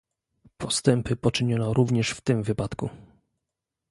Postępy 0.57 1.15
poczyniono 1.15 1.73
również 1.73 2.09
w 2.09 2.21
tym 2.21 2.43
wypadku 2.43 2.89